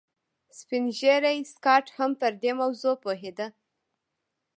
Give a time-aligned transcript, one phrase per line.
[0.57, 3.47] سپین ږیری سکاټ هم پر دې موضوع پوهېده